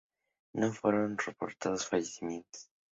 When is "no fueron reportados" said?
0.53-1.85